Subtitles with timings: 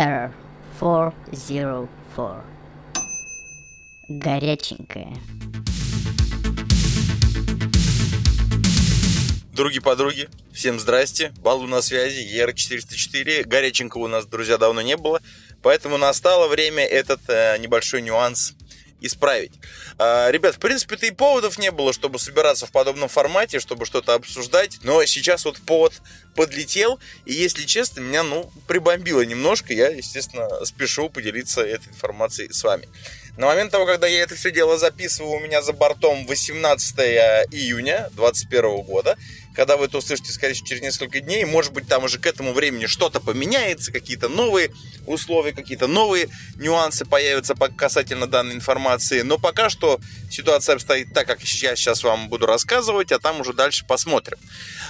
[0.00, 0.32] Error
[0.78, 2.42] 404.
[4.08, 5.14] Горяченькая.
[9.52, 11.34] Други-подруги, всем здрасте.
[11.42, 13.44] Балу на связи, ER404.
[13.44, 15.20] Горяченького у нас, друзья, давно не было.
[15.62, 18.54] Поэтому настало время этот э, небольшой нюанс
[19.00, 19.52] исправить.
[19.98, 24.14] А, ребят, в принципе-то и поводов не было, чтобы собираться в подобном формате, чтобы что-то
[24.14, 24.78] обсуждать.
[24.82, 25.94] Но сейчас вот повод
[26.34, 29.72] подлетел, и, если честно, меня, ну, прибомбило немножко.
[29.72, 32.88] Я, естественно, спешу поделиться этой информацией с вами.
[33.36, 36.98] На момент того, когда я это все дело записываю, у меня за бортом 18
[37.50, 39.16] июня 2021 года.
[39.60, 42.54] Когда вы это услышите, скорее всего, через несколько дней, может быть, там уже к этому
[42.54, 44.72] времени что-то поменяется, какие-то новые
[45.06, 49.20] условия, какие-то новые нюансы появятся касательно данной информации.
[49.20, 53.52] Но пока что ситуация обстоит так, как я сейчас вам буду рассказывать, а там уже
[53.52, 54.38] дальше посмотрим.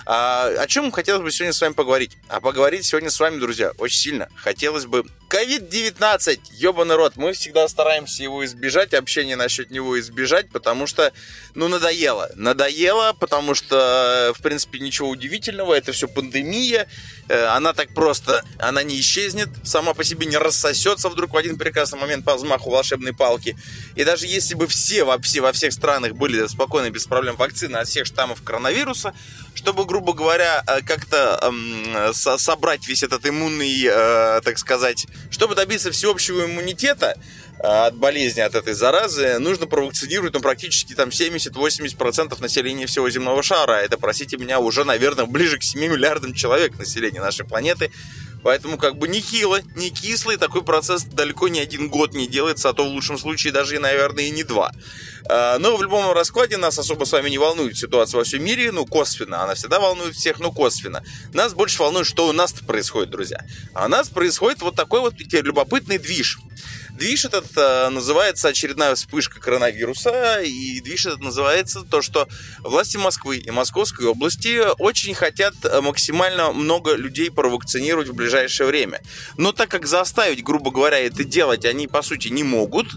[0.06, 2.16] А, о чем хотелось бы сегодня с вами поговорить?
[2.28, 7.68] А поговорить сегодня с вами, друзья, очень сильно хотелось бы COVID-19, ебаный рот, мы всегда
[7.68, 11.12] стараемся его избежать, общение насчет него избежать, потому что,
[11.54, 12.28] ну, надоело.
[12.34, 16.88] Надоело, потому что, в принципе, ничего удивительного, это все пандемия,
[17.28, 21.58] э, она так просто, она не исчезнет, сама по себе не рассосется вдруг в один
[21.58, 23.56] прекрасный момент по взмаху волшебной палки.
[23.94, 27.86] И даже если бы все вообще во всех странах были спокойны, без проблем вакцины от
[27.86, 29.14] всех штаммов коронавируса,
[29.54, 35.90] чтобы, грубо говоря, э, как-то эм, собрать весь этот иммунный, э, так сказать, чтобы добиться
[35.90, 37.16] всеобщего иммунитета
[37.62, 43.72] от болезни, от этой заразы, нужно провакцинировать ну, практически там 70-80% населения всего земного шара.
[43.72, 47.92] Это, простите меня, уже, наверное, ближе к 7 миллиардам человек населения нашей планеты.
[48.42, 52.70] Поэтому как бы не хило, не кислый, такой процесс далеко не один год не делается,
[52.70, 54.72] а то в лучшем случае даже, наверное, и не два.
[55.28, 58.72] А, но в любом раскладе нас особо с вами не волнует ситуация во всем мире,
[58.72, 59.42] ну, косвенно.
[59.42, 61.04] Она всегда волнует всех, но косвенно.
[61.34, 63.44] Нас больше волнует, что у нас происходит, друзья.
[63.74, 66.38] А у нас происходит вот такой вот любопытный движ.
[67.00, 73.38] Движ этот э, называется очередная вспышка коронавируса, и движ этот называется то, что власти Москвы
[73.38, 79.00] и Московской области очень хотят максимально много людей провакцинировать в ближайшее время.
[79.38, 82.88] Но так как заставить, грубо говоря, это делать они, по сути, не могут,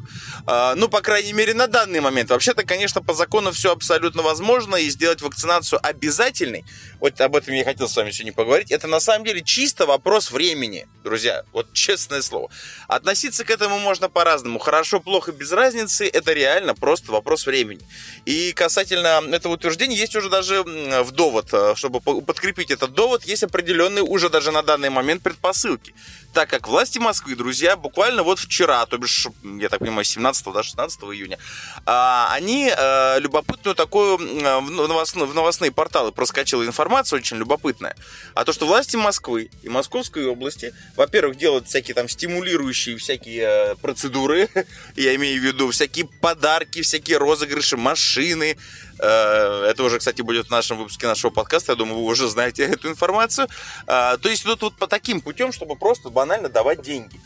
[0.48, 2.30] э, ну, по крайней мере, на данный момент.
[2.30, 6.66] Вообще-то, конечно, по закону все абсолютно возможно, и сделать вакцинацию обязательной,
[7.00, 10.30] вот об этом я хотел с вами сегодня поговорить, это на самом деле чисто вопрос
[10.30, 12.50] времени, друзья, вот честное слово.
[12.90, 14.58] Относиться к этому можно можно по-разному.
[14.58, 16.08] Хорошо, плохо, без разницы.
[16.08, 17.82] Это реально просто вопрос времени.
[18.26, 23.44] И касательно этого утверждения есть уже даже в довод, э, чтобы подкрепить этот довод, есть
[23.44, 25.94] определенные уже даже на данный момент предпосылки.
[26.34, 30.64] Так как власти Москвы, друзья, буквально вот вчера, то бишь, я так понимаю, 17 да,
[30.64, 31.38] 16 июня,
[31.86, 37.96] а, они э, любопытную такую в новостные, в новостные порталы проскочила информация очень любопытная.
[38.34, 43.76] А то, что власти Москвы и Московской области, во-первых, делают всякие там стимулирующие всякие э,
[43.76, 44.50] процедуры,
[44.96, 48.58] я имею в виду всякие подарки, всякие розыгрыши, машины.
[49.00, 52.64] Э, это уже, кстати, будет в нашем выпуске нашего подкаста, я думаю, вы уже знаете
[52.72, 53.48] эту информацию.
[53.86, 57.20] Э, то есть идут вот по таким путем, чтобы просто банально давать деньги.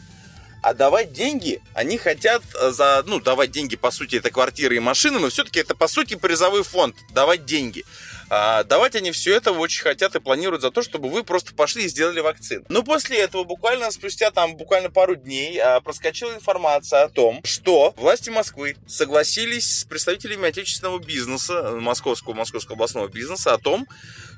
[0.63, 5.19] А давать деньги, они хотят за, ну, давать деньги, по сути, это квартиры и машины,
[5.19, 7.85] но все-таки это, по сути, призовой фонд, давать деньги.
[8.29, 11.85] А, давать они все это очень хотят и планируют за то, чтобы вы просто пошли
[11.85, 12.65] и сделали вакцину.
[12.69, 17.93] Но после этого, буквально спустя там буквально пару дней, а, проскочила информация о том, что
[17.95, 23.87] власти Москвы согласились с представителями отечественного бизнеса, московского, московского областного бизнеса о том,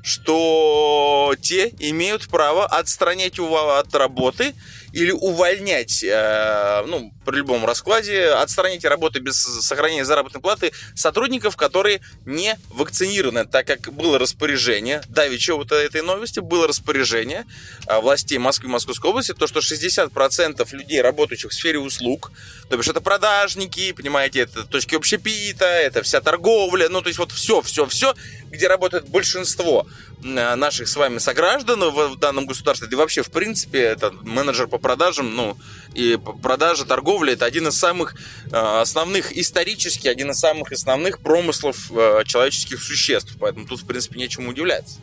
[0.02, 4.54] что те имеют право отстранять его от работы
[4.94, 12.02] или увольнять, э, ну, при любом раскладе, отстранить работы без сохранения заработной платы сотрудников, которые
[12.26, 17.46] не вакцинированы, так как было распоряжение, давеча вот этой новости, было распоряжение
[17.88, 22.32] э, властей Москвы и Московской области, то, что 60% людей, работающих в сфере услуг,
[22.70, 27.32] то бишь это продажники, понимаете, это точки общепита, это вся торговля, ну, то есть вот
[27.32, 28.16] все, все, все,
[28.50, 29.88] где работает большинство
[30.22, 34.78] наших с вами сограждан в, данном государстве, да и вообще, в принципе, это менеджер по
[34.78, 35.58] продажам, ну,
[35.94, 38.16] и продажа, торговля, это один из самых
[38.52, 44.20] э, основных, исторически, один из самых основных промыслов э, человеческих существ, поэтому тут, в принципе,
[44.20, 45.00] нечему удивляться.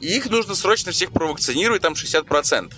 [0.00, 2.72] И их нужно срочно всех провакцинировать, там 60%.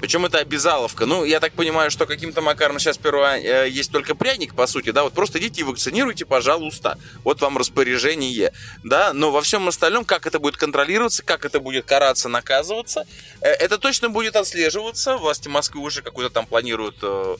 [0.00, 1.06] Причем это обязаловка.
[1.06, 4.90] Ну, я так понимаю, что каким-то макаром сейчас сперва э, есть только пряник, по сути,
[4.90, 6.98] да, вот просто идите и вакцинируйте, пожалуйста.
[7.22, 8.52] Вот вам распоряжение,
[8.82, 13.04] да, но во всем остальном, как это будет контролироваться, как это будет караться, наказываться,
[13.40, 15.16] э, это точно будет отслеживаться.
[15.16, 17.36] Власти Москвы уже какую-то там планируют э,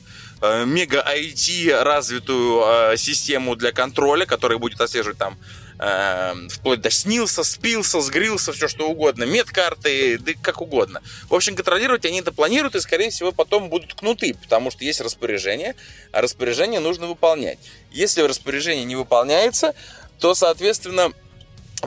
[0.65, 5.37] мега IT развитую систему для контроля, которая будет отслеживать там
[5.81, 11.01] э, вплоть до снился, спился, сгрился, все что угодно, медкарты, да как угодно.
[11.29, 15.01] В общем, контролировать они это планируют, и, скорее всего, потом будут кнуты, потому что есть
[15.01, 15.75] распоряжение,
[16.11, 17.59] а распоряжение нужно выполнять.
[17.91, 19.73] Если распоряжение не выполняется,
[20.19, 21.11] то, соответственно,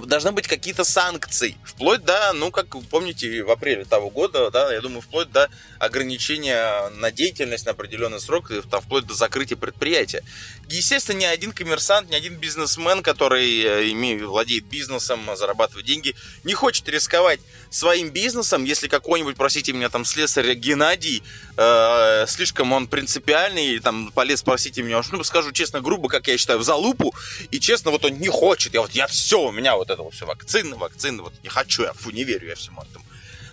[0.03, 1.57] должны быть какие-то санкции.
[1.65, 5.49] Вплоть до, ну, как вы помните, в апреле того года, да, я думаю, вплоть до
[5.79, 10.23] ограничения на деятельность на определенный срок, там, вплоть до закрытия предприятия.
[10.69, 16.55] Естественно, ни один коммерсант, ни один бизнесмен, который э, имеет, владеет бизнесом, зарабатывает деньги, не
[16.55, 17.41] хочет рисковать
[17.71, 21.23] своим бизнесом, если какой-нибудь, простите меня, там, слесарь Геннадий,
[21.57, 26.59] э, слишком он принципиальный, там, полез, спросите меня, ну, скажу честно, грубо, как я считаю,
[26.59, 27.15] в залупу,
[27.51, 30.27] и честно, вот он не хочет, я вот, я все, у меня вот вот все
[30.27, 33.05] вакцины, вакцины, вот не хочу я, фу, не верю я всему этому.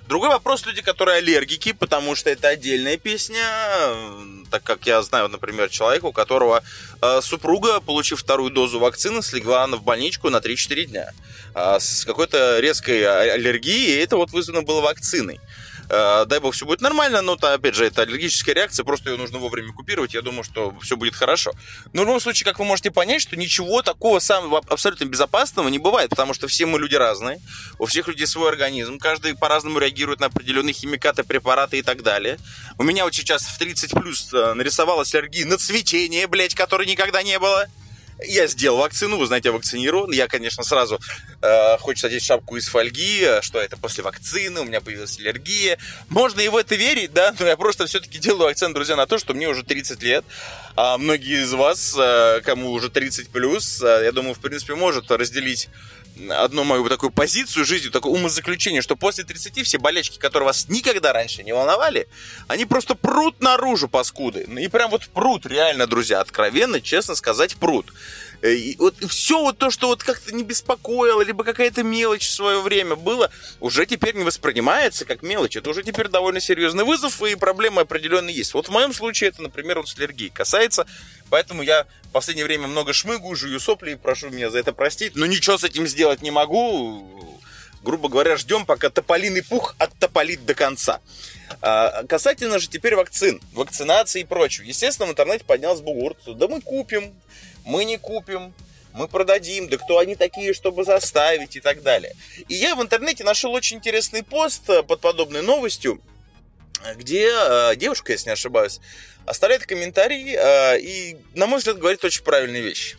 [0.07, 3.45] Другой вопрос люди, которые аллергики, потому что это отдельная песня,
[4.49, 6.63] так как я знаю, например, человека, у которого
[7.01, 11.11] э, супруга, получив вторую дозу вакцины, слегла в больничку на 3-4 дня
[11.55, 15.39] э, с какой-то резкой а, аллергией, и это вот вызвано было вакциной.
[15.93, 19.17] Э, дай бог, все будет нормально, но, то, опять же, это аллергическая реакция, просто ее
[19.17, 21.51] нужно вовремя купировать, я думаю, что все будет хорошо.
[21.91, 25.79] Но в любом случае, как вы можете понять, что ничего такого самого абсолютно безопасного не
[25.79, 27.41] бывает, потому что все мы люди разные,
[27.77, 32.37] у всех людей свой организм, каждый по-разному реагирует на определенные химикаты, препараты и так далее.
[32.77, 37.21] У меня вот сейчас в 30 плюс э, нарисовалась аллергия на цветение, блядь, которой никогда
[37.21, 37.67] не было.
[38.23, 40.11] Я сделал вакцину, вы знаете, я вакцинирован.
[40.11, 40.99] Я, конечно, сразу
[41.41, 45.77] э, хочется одеть шапку из фольги, что это после вакцины, у меня появилась аллергия.
[46.09, 49.17] Можно и в это верить, да, но я просто все-таки делаю акцент, друзья, на то,
[49.17, 50.23] что мне уже 30 лет,
[50.75, 55.09] а многие из вас, э, кому уже 30 плюс, э, я думаю, в принципе, может
[55.09, 55.69] разделить
[56.29, 61.13] одну мою такую позицию жизни, такое умозаключение, что после 30 все болячки, которые вас никогда
[61.13, 62.07] раньше не волновали,
[62.47, 64.47] они просто прут наружу, паскуды.
[64.59, 67.93] И прям вот прут, реально, друзья, откровенно, честно сказать, прут.
[68.41, 72.31] Э, и вот все вот то, что вот как-то не беспокоило, либо какая-то мелочь в
[72.31, 75.55] свое время было, уже теперь не воспринимается как мелочь.
[75.55, 78.53] Это уже теперь довольно серьезный вызов, и проблемы определенные есть.
[78.53, 80.87] Вот в моем случае это, например, вот с аллергией касается,
[81.29, 85.25] поэтому я в последнее время много шмыгаю, жую сопли, прошу меня за это простить, но
[85.25, 87.39] ничего с этим сделать не могу.
[87.83, 91.01] Грубо говоря, ждем, пока тополиный пух оттополит до конца.
[91.61, 94.65] А, касательно же теперь вакцин, вакцинации и прочего.
[94.65, 96.17] Естественно, в интернете поднялся бугурт.
[96.37, 97.13] Да мы купим,
[97.65, 98.53] мы не купим,
[98.93, 102.15] мы продадим, да кто они такие, чтобы заставить и так далее.
[102.47, 106.01] И я в интернете нашел очень интересный пост э, под подобной новостью,
[106.97, 108.79] где э, девушка, если не ошибаюсь,
[109.25, 112.97] оставляет комментарий э, и, на мой взгляд, говорит очень правильные вещи.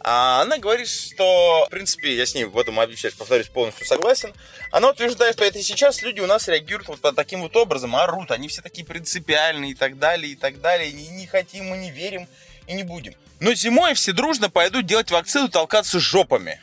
[0.00, 4.32] А она говорит, что, в принципе, я с ней в этом, сейчас повторюсь, полностью согласен.
[4.70, 8.48] Она утверждает, что это сейчас люди у нас реагируют вот таким вот образом, орут, они
[8.48, 12.28] все такие принципиальные и так далее, и так далее, не, не хотим, мы не верим
[12.66, 13.14] и не будем.
[13.40, 16.60] Но зимой все дружно пойдут делать вакцину, толкаться жопами.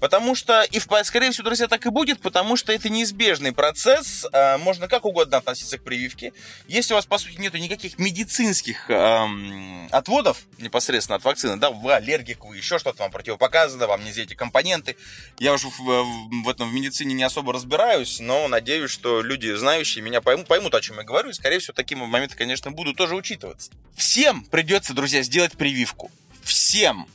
[0.00, 4.26] Потому что, и, скорее всего, друзья, так и будет, потому что это неизбежный процесс.
[4.32, 6.32] Э, можно как угодно относиться к прививке.
[6.68, 11.92] Если у вас, по сути, нету никаких медицинских эм, отводов непосредственно от вакцины, да, вы
[11.92, 14.96] аллергик, вы еще что-то вам противопоказано, вам нельзя эти компоненты.
[15.38, 19.54] Я уже в, в, в этом в медицине не особо разбираюсь, но надеюсь, что люди,
[19.54, 22.96] знающие меня, поймут, поймут, о чем я говорю, и, скорее всего, такие моменты, конечно, будут
[22.96, 23.70] тоже учитываться.
[23.94, 26.10] Всем придется, друзья, сделать прививку.
[26.42, 27.06] Всем.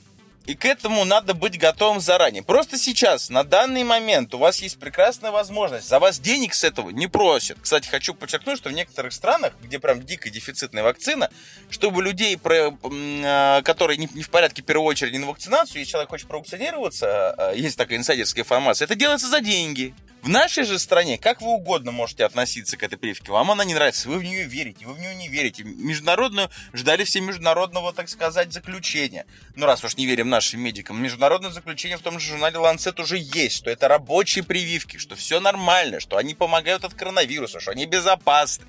[0.45, 2.41] И к этому надо быть готовым заранее.
[2.41, 5.88] Просто сейчас, на данный момент, у вас есть прекрасная возможность.
[5.88, 7.59] За вас денег с этого не просят.
[7.61, 11.30] Кстати, хочу подчеркнуть, что в некоторых странах, где прям дико дефицитная вакцина,
[11.69, 16.27] чтобы людей, а, которые не в порядке в первую очередь на вакцинацию, если человек хочет
[16.27, 19.94] провакцинироваться, а, есть такая инсайдерская информация, это делается за деньги.
[20.21, 23.73] В нашей же стране, как вы угодно можете относиться к этой прививке, вам она не
[23.73, 25.63] нравится, вы в нее верите, вы в нее не верите.
[25.63, 29.25] Международную, ждали все международного, так сказать, заключения.
[29.56, 33.18] Ну, раз уж не верим нашим медикам, международное заключение в том же журнале Lancet уже
[33.18, 37.87] есть, что это рабочие прививки, что все нормально, что они помогают от коронавируса, что они
[37.87, 38.68] безопасны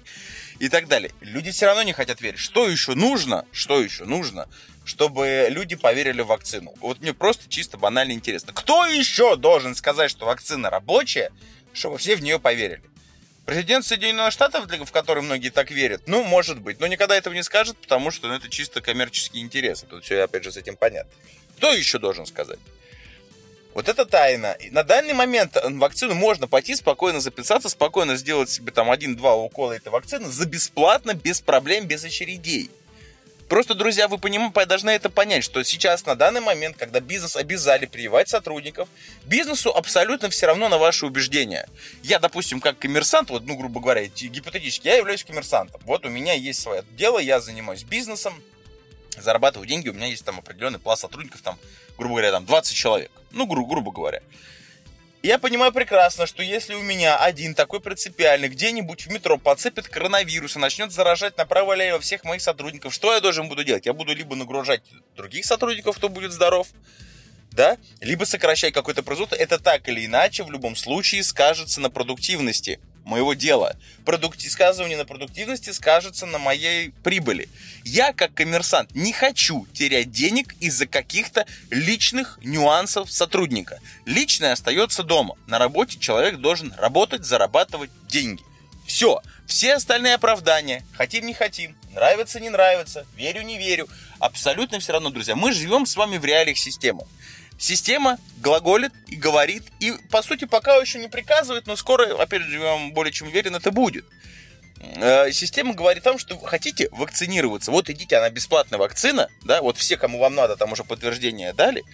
[0.63, 1.11] и так далее.
[1.21, 2.39] Люди все равно не хотят верить.
[2.39, 3.45] Что еще нужно?
[3.53, 4.49] Что еще нужно?
[4.85, 6.75] чтобы люди поверили в вакцину.
[6.81, 8.53] Вот мне просто чисто банально интересно.
[8.53, 11.31] Кто еще должен сказать, что вакцина рабочая,
[11.73, 12.83] чтобы все в нее поверили?
[13.47, 17.45] Президент Соединенных Штатов, в который многие так верят, ну, может быть, но никогда этого не
[17.45, 19.87] скажет, потому что ну, это чисто коммерческие интересы.
[19.87, 21.13] Тут все, опять же, с этим понятно.
[21.59, 22.59] Кто еще должен сказать?
[23.75, 24.57] Вот это тайна.
[24.71, 29.89] На данный момент вакцину можно пойти спокойно записаться, спокойно сделать себе там один-два укола этой
[29.89, 32.71] вакцины за бесплатно, без проблем, без очередей.
[33.49, 37.85] Просто, друзья, вы понимаете, должны это понять, что сейчас, на данный момент, когда бизнес обязали
[37.85, 38.89] прививать сотрудников,
[39.27, 41.69] бизнесу абсолютно все равно на ваши убеждения.
[42.03, 45.83] Я, допустим, как коммерсант, вот, ну, грубо говоря, гипотетически, я являюсь коммерсантом.
[45.85, 48.43] Вот у меня есть свое дело, я занимаюсь бизнесом,
[49.17, 51.59] зарабатываю деньги, у меня есть там определенный пласт сотрудников, там,
[51.99, 53.11] грубо говоря, там 20 человек.
[53.31, 54.23] Ну, гру- грубо говоря.
[55.23, 60.57] Я понимаю прекрасно, что если у меня один такой принципиальный где-нибудь в метро подцепит коронавирус
[60.57, 63.87] и начнет заражать направо-лево всех моих сотрудников, что я должен буду делать?
[63.87, 64.83] Я буду либо нагружать
[65.15, 66.67] других сотрудников, кто будет здоров,
[67.53, 69.37] да, либо сокращать какое-то производство.
[69.37, 73.77] Это так или иначе в любом случае скажется на продуктивности моего дела.
[74.05, 74.49] Продукти...
[74.49, 77.49] Сказывание на продуктивности скажется на моей прибыли.
[77.85, 83.81] Я, как коммерсант, не хочу терять денег из-за каких-то личных нюансов сотрудника.
[84.05, 85.37] Личное остается дома.
[85.47, 88.43] На работе человек должен работать, зарабатывать деньги.
[88.87, 89.21] Все.
[89.47, 90.85] Все остальные оправдания.
[90.93, 91.77] Хотим, не хотим.
[91.95, 93.07] Нравится, не нравится.
[93.17, 93.89] Верю, не верю.
[94.19, 95.37] Абсолютно все равно, друзья.
[95.37, 97.05] Мы живем с вами в реалиях системы.
[97.63, 102.59] Система глаголит и говорит, и по сути пока еще не приказывает, но скоро, опять же,
[102.59, 104.05] я вам более чем уверен, это будет.
[104.81, 109.97] Э, система говорит вам, что хотите вакцинироваться, вот идите, она бесплатная вакцина, да, вот все,
[109.97, 111.85] кому вам надо, там уже подтверждение дали,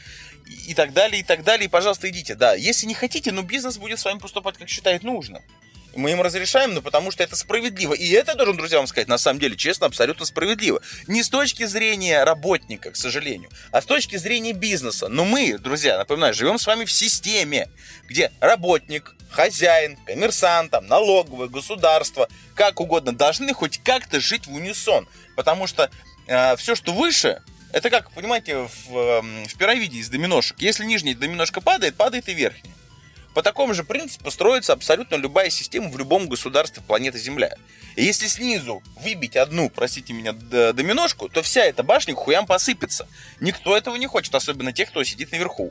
[0.66, 2.54] и, так далее, и так далее, и, пожалуйста, идите, да.
[2.54, 5.42] Если не хотите, ну, бизнес будет с вами поступать, как считает нужно.
[5.94, 7.94] Мы им разрешаем, но потому что это справедливо.
[7.94, 10.80] И это, должен, друзья, вам сказать, на самом деле, честно, абсолютно справедливо.
[11.06, 15.08] Не с точки зрения работника, к сожалению, а с точки зрения бизнеса.
[15.08, 17.68] Но мы, друзья, напоминаю, живем с вами в системе,
[18.06, 25.08] где работник, хозяин, коммерсант, там, налоговое, государство, как угодно, должны хоть как-то жить в унисон.
[25.36, 25.90] Потому что
[26.26, 27.42] э, все, что выше,
[27.72, 30.56] это как, понимаете, в, э, в пирамиде из доминошек.
[30.60, 32.74] Если нижняя доминошка падает, падает и верхняя.
[33.38, 37.54] По такому же принципу строится абсолютно любая система в любом государстве планеты Земля.
[37.94, 43.06] И если снизу выбить одну, простите меня, доминошку, то вся эта башня к хуям посыпется.
[43.38, 45.70] Никто этого не хочет, особенно тех, кто сидит наверху.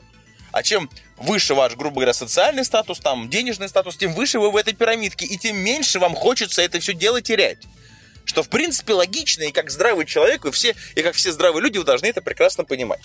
[0.50, 4.56] А чем выше ваш, грубо говоря, социальный статус, там, денежный статус, тем выше вы в
[4.56, 7.58] этой пирамидке, и тем меньше вам хочется это все дело терять.
[8.24, 11.76] Что, в принципе, логично, и как здравый человек, и, все, и как все здравые люди,
[11.76, 13.02] вы должны это прекрасно понимать.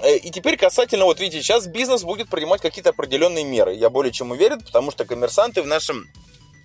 [0.00, 3.74] Э, и теперь касательно, вот видите, сейчас бизнес будет принимать какие-то определенные меры.
[3.74, 6.08] Я более чем уверен, потому что коммерсанты в нашем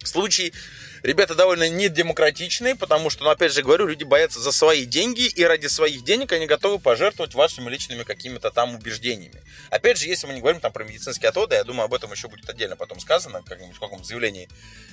[0.04, 0.54] случае
[1.04, 5.44] ребята довольно недемократичные, потому что, ну, опять же говорю, люди боятся за свои деньги, и
[5.44, 9.44] ради своих денег они готовы пожертвовать вашими личными какими-то там убеждениями.
[9.70, 12.28] Опять же, если мы не говорим там про медицинские отводы, я думаю, об этом еще
[12.30, 14.50] будет отдельно потом сказано, как-нибудь в каком-то заявлении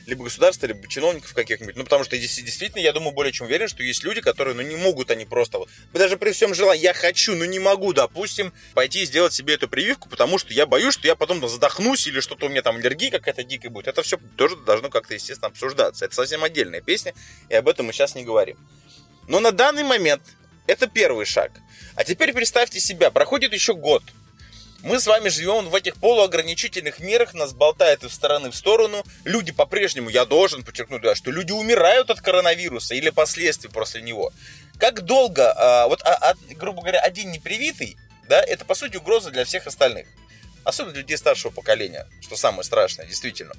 [0.06, 1.76] либо государства, либо чиновников каких-нибудь.
[1.76, 4.76] Ну, потому что действительно, я думаю, более чем уверен, что есть люди, которые, ну, не
[4.76, 9.02] могут они просто вот, даже при всем желании, я хочу, но не могу, допустим, пойти
[9.02, 12.46] и сделать себе эту прививку, потому что я боюсь, что я потом задохнусь или что-то
[12.46, 13.86] у меня там аллергия какая-то дикая будет.
[13.86, 15.99] Это все тоже должно как-то, естественно, обсуждаться.
[16.06, 17.14] Это совсем отдельная песня,
[17.48, 18.56] и об этом мы сейчас не говорим.
[19.28, 20.22] Но на данный момент
[20.66, 21.52] это первый шаг.
[21.96, 24.02] А теперь представьте себя, проходит еще год–
[24.82, 29.04] мы с вами живем в этих полуограничительных мерах, нас болтает из стороны в сторону.
[29.24, 34.32] Люди по-прежнему, я должен подчеркнуть, да, что люди умирают от коронавируса или последствий после него.
[34.78, 39.30] Как долго, а, вот, а, а, грубо говоря, один непривитый, да, это по сути угроза
[39.30, 40.06] для всех остальных.
[40.64, 43.52] Особенно людей старшего поколения, что самое страшное, действительно.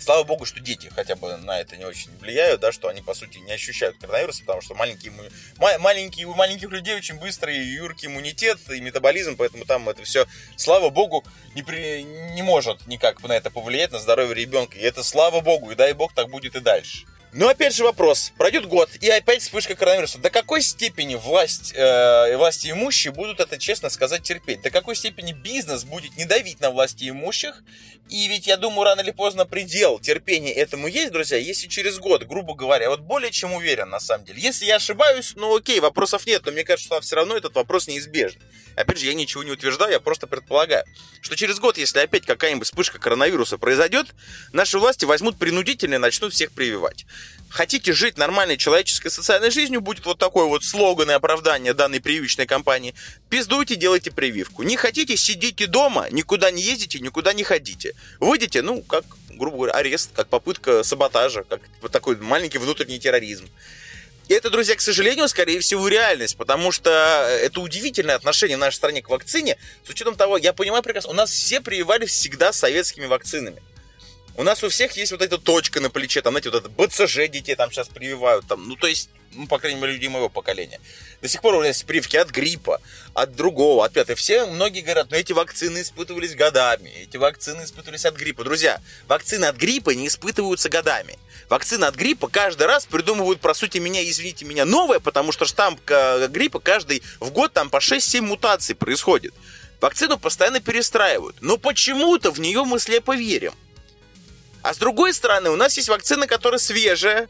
[0.00, 3.12] Слава богу, что дети хотя бы на это не очень влияют, да, что они, по
[3.12, 5.12] сути, не ощущают коронавируса, потому что маленькие,
[5.78, 10.26] маленькие, у маленьких людей очень быстрый юркий иммунитет и метаболизм, поэтому там это все,
[10.56, 11.22] слава богу,
[11.54, 14.78] не, при, не может никак на это повлиять, на здоровье ребенка.
[14.78, 17.04] И это слава богу, и дай бог так будет и дальше.
[17.32, 18.32] Но опять же вопрос.
[18.36, 20.18] Пройдет год, и опять вспышка коронавируса.
[20.18, 24.62] До какой степени власть, э, власти имущие будут это, честно сказать, терпеть?
[24.62, 27.62] До какой степени бизнес будет не давить на власти имущих?
[28.08, 31.38] И ведь, я думаю, рано или поздно предел терпения этому есть, друзья.
[31.38, 34.40] Если через год, грубо говоря, вот более чем уверен, на самом деле.
[34.40, 37.86] Если я ошибаюсь, ну окей, вопросов нет, но мне кажется, что все равно этот вопрос
[37.86, 38.40] неизбежен.
[38.74, 40.84] Опять же, я ничего не утверждаю, я просто предполагаю,
[41.20, 44.08] что через год, если опять какая-нибудь вспышка коронавируса произойдет,
[44.52, 47.06] наши власти возьмут принудительно и начнут всех прививать
[47.50, 52.46] хотите жить нормальной человеческой социальной жизнью, будет вот такой вот слоган и оправдание данной прививочной
[52.46, 52.94] кампании,
[53.28, 54.62] пиздуйте, делайте прививку.
[54.62, 57.94] Не хотите, сидите дома, никуда не ездите, никуда не ходите.
[58.20, 63.48] Выйдете, ну, как, грубо говоря, арест, как попытка саботажа, как вот такой маленький внутренний терроризм.
[64.28, 66.90] И это, друзья, к сожалению, скорее всего, реальность, потому что
[67.42, 71.14] это удивительное отношение в нашей стране к вакцине, с учетом того, я понимаю прекрасно, у
[71.14, 73.60] нас все прививались всегда советскими вакцинами.
[74.36, 77.28] У нас у всех есть вот эта точка на плече, там, знаете, вот это БЦЖ
[77.28, 80.80] детей там сейчас прививают, там, ну, то есть, ну, по крайней мере, людей моего поколения.
[81.20, 82.80] До сих пор у нас прививки от гриппа,
[83.12, 84.16] от другого, от пятого.
[84.16, 88.44] Все, многие говорят, ну, эти вакцины испытывались годами, эти вакцины испытывались от гриппа.
[88.44, 91.18] Друзья, вакцины от гриппа не испытываются годами.
[91.48, 95.80] Вакцины от гриппа каждый раз придумывают, про сути меня, извините меня, новое, потому что штамп
[96.28, 99.34] гриппа каждый в год там по 6-7 мутаций происходит.
[99.80, 103.52] Вакцину постоянно перестраивают, но почему-то в нее мы слепо верим.
[104.62, 107.28] А с другой стороны, у нас есть вакцина, которая свежая,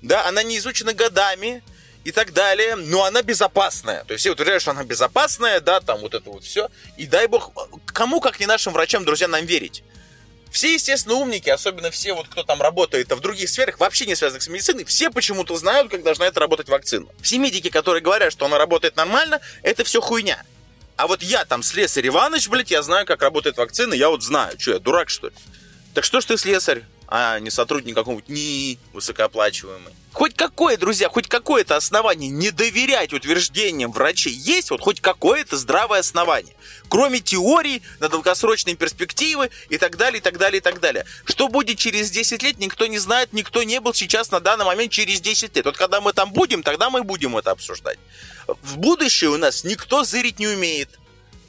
[0.00, 1.62] да, она не изучена годами,
[2.04, 4.04] и так далее, но она безопасная.
[4.04, 6.68] То есть все утверждают, что она безопасная, да, там вот это вот все.
[6.96, 7.52] И дай бог,
[7.86, 9.84] кому, как не нашим врачам, друзья, нам верить.
[10.50, 14.42] Все, естественно, умники, особенно все, вот кто там работает в других сферах, вообще не связанных
[14.42, 17.06] с медициной, все почему-то знают, как должна это работать вакцина.
[17.22, 20.42] Все медики, которые говорят, что она работает нормально, это все хуйня.
[20.96, 24.60] А вот я там слесарь Иваныч, блядь, я знаю, как работает вакцина, я вот знаю.
[24.60, 25.34] Что, я дурак, что ли?
[25.94, 26.84] Так что ж ты слесарь?
[27.14, 29.92] а не сотрудник какого-нибудь НИИ высокооплачиваемый.
[30.14, 36.00] Хоть какое, друзья, хоть какое-то основание не доверять утверждениям врачей есть, вот хоть какое-то здравое
[36.00, 36.54] основание.
[36.88, 41.04] Кроме теории на долгосрочные перспективы и так далее, и так далее, и так далее.
[41.26, 44.90] Что будет через 10 лет, никто не знает, никто не был сейчас на данный момент
[44.90, 45.66] через 10 лет.
[45.66, 47.98] Вот когда мы там будем, тогда мы будем это обсуждать.
[48.46, 50.88] В будущее у нас никто зырить не умеет.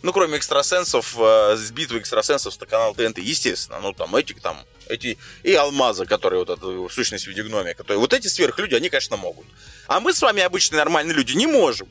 [0.03, 3.79] Ну, кроме экстрасенсов, э, битвы экстрасенсов на канал ТНТ, естественно.
[3.79, 7.99] Ну, там, эти там эти и алмазы, которые вот эту сущность в виде гномия, которые
[7.99, 9.45] вот эти сверхлюди, они, конечно, могут.
[9.87, 11.87] А мы с вами, обычные нормальные люди, не можем.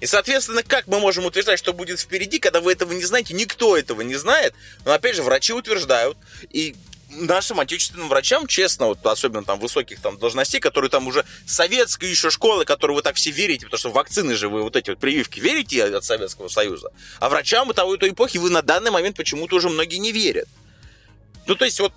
[0.00, 3.74] И, соответственно, как мы можем утверждать, что будет впереди, когда вы этого не знаете, никто
[3.74, 4.54] этого не знает.
[4.84, 6.18] Но, опять же, врачи утверждают.
[6.50, 6.76] И
[7.10, 12.30] нашим отечественным врачам, честно, вот особенно там высоких там должностей, которые там уже советской еще
[12.30, 15.40] школы, которые вы так все верите, потому что вакцины же вы вот эти вот прививки
[15.40, 19.56] верите от Советского Союза, а врачам того и той эпохи вы на данный момент почему-то
[19.56, 20.48] уже многие не верят.
[21.46, 21.92] Ну, то есть, вот,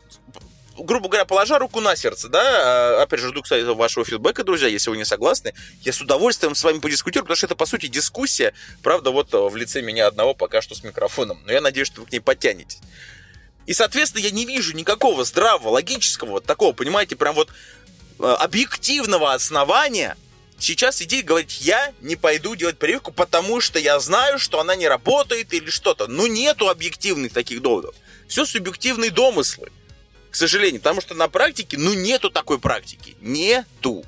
[0.77, 4.67] грубо говоря, положа руку на сердце, да, а, опять же, жду, кстати, вашего фидбэка, друзья,
[4.67, 7.87] если вы не согласны, я с удовольствием с вами подискутирую, потому что это, по сути,
[7.87, 12.01] дискуссия, правда, вот в лице меня одного пока что с микрофоном, но я надеюсь, что
[12.01, 12.79] вы к ней подтянетесь.
[13.65, 17.49] И, соответственно, я не вижу никакого здравого, логического, вот такого, понимаете, прям вот
[18.19, 20.17] э, объективного основания
[20.63, 24.75] сейчас идти и говорить, я не пойду делать прививку, потому что я знаю, что она
[24.75, 26.07] не работает или что-то.
[26.07, 27.95] Ну, нету объективных таких доводов.
[28.27, 29.71] Все субъективные домыслы,
[30.31, 30.81] к сожалению.
[30.81, 33.15] Потому что на практике, ну, нету такой практики.
[33.21, 34.05] Нету.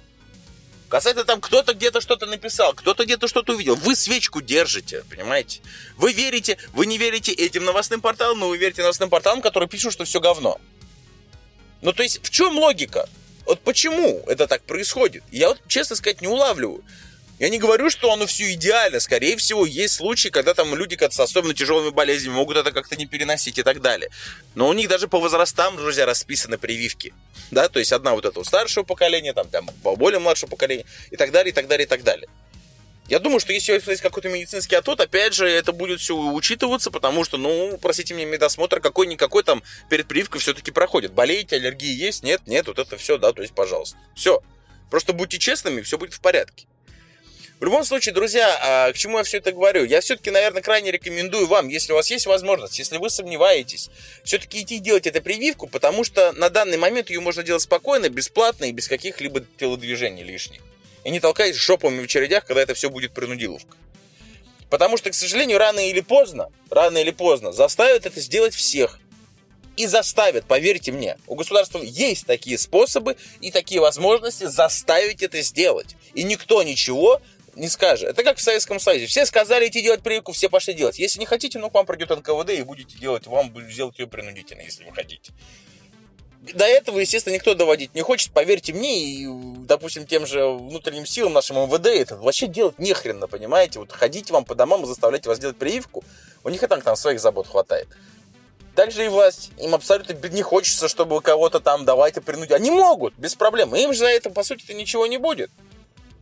[0.89, 3.75] Касательно там кто-то где-то что-то написал, кто-то где-то что-то увидел.
[3.75, 5.61] Вы свечку держите, понимаете?
[5.97, 9.93] Вы верите, вы не верите этим новостным порталам, но вы верите новостным порталам, которые пишут,
[9.93, 10.59] что все говно.
[11.81, 13.09] Ну, то есть, в чем логика?
[13.45, 15.23] Вот почему это так происходит?
[15.31, 16.83] Я вот, честно сказать, не улавливаю.
[17.37, 18.99] Я не говорю, что оно все идеально.
[19.01, 23.05] Скорее всего, есть случаи, когда там люди с особенно тяжелыми болезнями могут это как-то не
[23.05, 24.09] переносить и так далее.
[24.55, 27.13] Но у них даже по возрастам, друзья, расписаны прививки.
[27.51, 31.31] Да, то есть одна вот этого старшего поколения, там, там более младшего поколения и так
[31.31, 32.27] далее, и так далее, и так далее.
[33.07, 37.23] Я думаю, что если есть какой-то медицинский отвод, опять же, это будет все учитываться, потому
[37.23, 41.11] что, ну, простите мне, медосмотр какой-никакой там перед прививкой все-таки проходит.
[41.11, 43.97] Болеете, аллергии есть, нет, нет, вот это все, да, то есть, пожалуйста.
[44.15, 44.41] Все.
[44.89, 46.65] Просто будьте честными, все будет в порядке.
[47.59, 49.85] В любом случае, друзья, а, к чему я все это говорю?
[49.85, 53.89] Я все-таки, наверное, крайне рекомендую вам, если у вас есть возможность, если вы сомневаетесь,
[54.25, 58.65] все-таки идти делать эту прививку, потому что на данный момент ее можно делать спокойно, бесплатно
[58.65, 60.59] и без каких-либо телодвижений лишних.
[61.05, 63.77] И не толкаясь шопами в очередях, когда это все будет принудиловка.
[64.69, 68.99] Потому что, к сожалению, рано или поздно, рано или поздно заставят это сделать всех.
[69.77, 75.95] И заставят, поверьте мне, у государства есть такие способы и такие возможности заставить это сделать.
[76.13, 77.21] И никто ничего
[77.55, 78.09] не скажет.
[78.09, 79.07] Это как в Советском Союзе.
[79.07, 80.99] Все сказали идти делать прививку, все пошли делать.
[80.99, 84.07] Если не хотите, ну, к вам придет НКВД и будете делать, вам будет сделать ее
[84.07, 85.33] принудительно, если вы хотите.
[86.53, 89.27] До этого, естественно, никто доводить не хочет, поверьте мне, и,
[89.65, 93.79] допустим, тем же внутренним силам нашим МВД это вообще делать нехренно, понимаете?
[93.79, 96.03] Вот ходите вам по домам и заставляйте вас делать прививку,
[96.43, 97.87] у них и так там своих забот хватает.
[98.75, 99.51] Также и власть.
[99.57, 102.51] Им абсолютно не хочется, чтобы кого-то там давайте принудить.
[102.51, 103.73] Они могут, без проблем.
[103.73, 105.49] Им же за это, по сути-то, ничего не будет.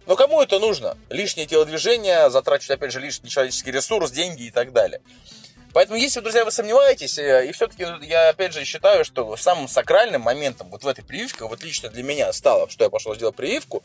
[0.06, 0.98] Но кому это нужно?
[1.10, 5.02] Лишнее телодвижение, затрачивать, опять же, лишний человеческий ресурс, деньги и так далее.
[5.74, 10.22] Поэтому, если, друзья, вы сомневаетесь, э, и все-таки я, опять же, считаю, что самым сакральным
[10.22, 13.82] моментом вот в этой прививке, вот лично для меня стало, что я пошел сделать прививку,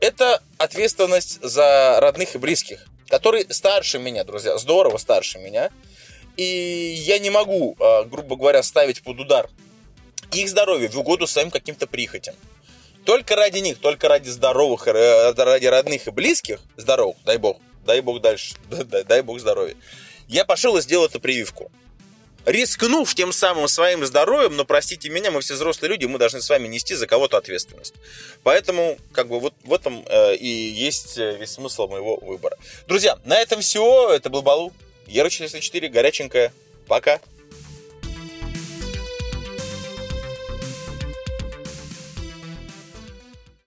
[0.00, 5.70] это ответственность за родных и близких, которые старше меня, друзья, здорово старше меня.
[6.36, 9.48] И я не могу, э, грубо говоря, ставить под удар
[10.32, 12.34] их здоровье в угоду своим каким-то прихотям
[13.04, 18.00] только ради них, только ради здоровых, э, ради родных и близких, здоровых, дай бог, дай
[18.00, 19.76] бог дальше, дай, дай бог здоровья,
[20.28, 21.70] я пошел и сделал эту прививку.
[22.48, 26.48] Рискнув тем самым своим здоровьем, но простите меня, мы все взрослые люди, мы должны с
[26.48, 27.94] вами нести за кого-то ответственность.
[28.42, 32.56] Поэтому, как бы, вот в этом э, и есть э, весь смысл моего выбора.
[32.86, 34.10] Друзья, на этом все.
[34.14, 34.72] Это был Балу.
[35.06, 36.52] Ера 404, горяченькая.
[36.86, 37.20] Пока.